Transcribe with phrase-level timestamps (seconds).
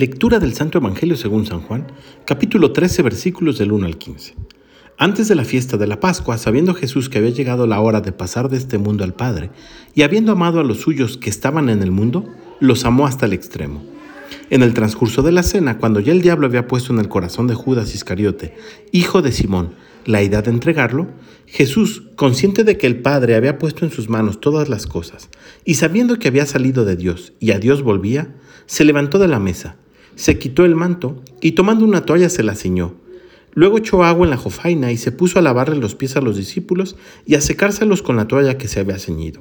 [0.00, 1.88] Lectura del Santo Evangelio según San Juan,
[2.24, 4.34] capítulo 13, versículos del 1 al 15.
[4.96, 8.10] Antes de la fiesta de la Pascua, sabiendo Jesús que había llegado la hora de
[8.10, 9.50] pasar de este mundo al Padre,
[9.94, 12.24] y habiendo amado a los suyos que estaban en el mundo,
[12.60, 13.82] los amó hasta el extremo.
[14.48, 17.46] En el transcurso de la cena, cuando ya el diablo había puesto en el corazón
[17.46, 18.54] de Judas Iscariote,
[18.92, 19.74] hijo de Simón,
[20.06, 21.08] la idea de entregarlo,
[21.44, 25.28] Jesús, consciente de que el Padre había puesto en sus manos todas las cosas,
[25.66, 29.40] y sabiendo que había salido de Dios y a Dios volvía, se levantó de la
[29.40, 29.76] mesa,
[30.14, 32.94] se quitó el manto y tomando una toalla se la ciñó.
[33.52, 36.36] Luego echó agua en la jofaina y se puso a lavarle los pies a los
[36.36, 36.96] discípulos
[37.26, 39.40] y a secárselos con la toalla que se había ceñido.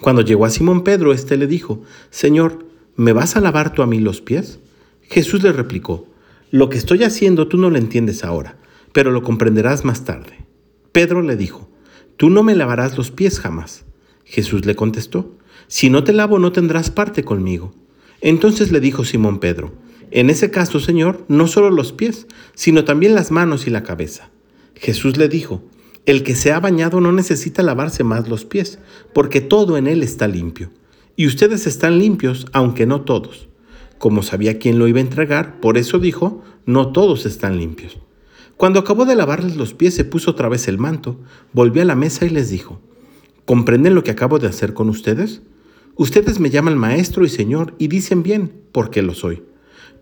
[0.00, 3.86] Cuando llegó a Simón Pedro, éste le dijo, Señor, ¿me vas a lavar tú a
[3.86, 4.60] mí los pies?
[5.02, 6.06] Jesús le replicó,
[6.50, 8.56] Lo que estoy haciendo tú no lo entiendes ahora,
[8.92, 10.44] pero lo comprenderás más tarde.
[10.92, 11.68] Pedro le dijo,
[12.16, 13.84] Tú no me lavarás los pies jamás.
[14.24, 15.36] Jesús le contestó,
[15.68, 17.74] Si no te lavo no tendrás parte conmigo.
[18.20, 19.72] Entonces le dijo Simón Pedro,
[20.14, 24.30] en ese caso, Señor, no solo los pies, sino también las manos y la cabeza.
[24.76, 25.64] Jesús le dijo,
[26.06, 28.78] el que se ha bañado no necesita lavarse más los pies,
[29.12, 30.70] porque todo en él está limpio.
[31.16, 33.48] Y ustedes están limpios, aunque no todos.
[33.98, 37.98] Como sabía quién lo iba a entregar, por eso dijo, no todos están limpios.
[38.56, 41.18] Cuando acabó de lavarles los pies, se puso otra vez el manto,
[41.52, 42.80] volvió a la mesa y les dijo,
[43.46, 45.42] ¿comprenden lo que acabo de hacer con ustedes?
[45.96, 49.42] Ustedes me llaman maestro y señor y dicen bien, porque lo soy.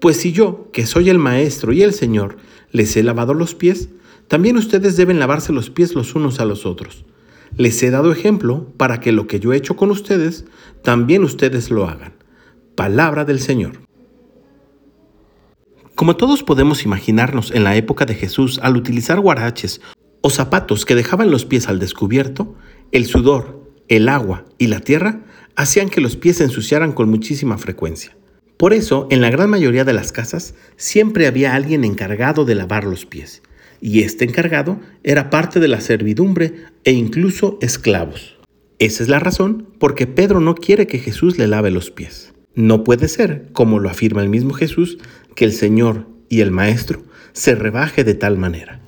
[0.00, 2.36] Pues si yo, que soy el Maestro y el Señor,
[2.70, 3.88] les he lavado los pies,
[4.28, 7.04] también ustedes deben lavarse los pies los unos a los otros.
[7.56, 10.44] Les he dado ejemplo para que lo que yo he hecho con ustedes,
[10.82, 12.12] también ustedes lo hagan.
[12.76, 13.80] Palabra del Señor.
[15.96, 19.80] Como todos podemos imaginarnos en la época de Jesús, al utilizar guaraches
[20.20, 22.54] o zapatos que dejaban los pies al descubierto,
[22.92, 25.22] el sudor, el agua y la tierra
[25.56, 28.16] hacían que los pies se ensuciaran con muchísima frecuencia.
[28.58, 32.82] Por eso, en la gran mayoría de las casas, siempre había alguien encargado de lavar
[32.82, 33.40] los pies,
[33.80, 38.36] y este encargado era parte de la servidumbre e incluso esclavos.
[38.80, 42.32] Esa es la razón por que Pedro no quiere que Jesús le lave los pies.
[42.56, 44.98] No puede ser, como lo afirma el mismo Jesús,
[45.36, 48.80] que el Señor y el Maestro se rebaje de tal manera.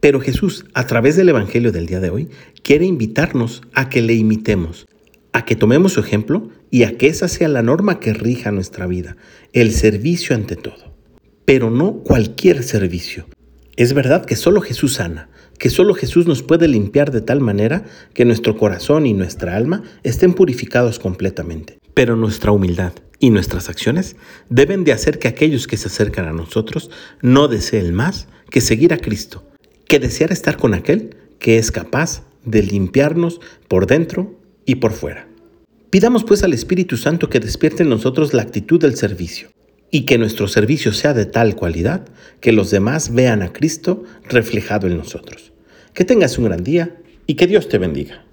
[0.00, 2.28] Pero Jesús, a través del Evangelio del día de hoy,
[2.62, 4.86] quiere invitarnos a que le imitemos,
[5.32, 8.86] a que tomemos su ejemplo y a que esa sea la norma que rija nuestra
[8.86, 9.16] vida,
[9.52, 10.94] el servicio ante todo.
[11.44, 13.26] Pero no cualquier servicio.
[13.76, 17.84] Es verdad que solo Jesús sana, que solo Jesús nos puede limpiar de tal manera
[18.12, 21.78] que nuestro corazón y nuestra alma estén purificados completamente.
[21.94, 24.16] Pero nuestra humildad y nuestras acciones
[24.48, 26.90] deben de hacer que aquellos que se acercan a nosotros
[27.22, 29.48] no deseen más que seguir a Cristo,
[29.86, 35.27] que desear estar con aquel que es capaz de limpiarnos por dentro y por fuera.
[35.90, 39.48] Pidamos pues al Espíritu Santo que despierte en nosotros la actitud del servicio
[39.90, 42.06] y que nuestro servicio sea de tal cualidad
[42.40, 45.52] que los demás vean a Cristo reflejado en nosotros.
[45.94, 48.27] Que tengas un gran día y que Dios te bendiga.